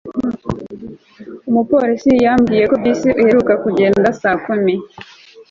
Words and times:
umupolisi 1.49 2.11
yambwiye 2.25 2.63
ko 2.71 2.75
bisi 2.83 3.09
iheruka 3.21 3.53
kugenda 3.63 4.07
saa 4.21 4.37
kumi 4.45 4.73